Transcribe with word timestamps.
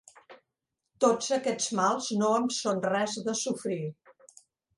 Tots 1.03 1.27
aquests 1.37 1.67
mals 1.81 2.07
no 2.23 2.31
em 2.39 2.49
són 2.61 2.81
res 2.89 3.15
de 3.29 3.37
sofrir. 3.45 3.79